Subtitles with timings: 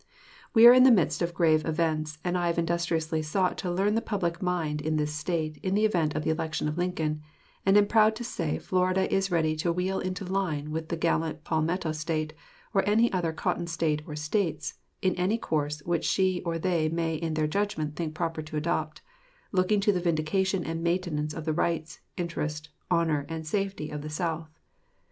[0.55, 3.93] We are in the midst of grave events, and I have industriously sought to learn
[3.93, 7.21] the public mind in this State in the event of the election of Lincoln,
[7.67, 11.43] and am proud to say Florida is ready to wheel into line with the gallant
[11.43, 12.33] Palmetto State,
[12.73, 17.13] or any other Cotton State or States, in any course which she or they may
[17.13, 19.03] in their judgment think proper to adopt,
[19.51, 24.09] looking to the vindication and maintenance of the rights, interest, honor, and safety of the
[24.09, 24.49] South.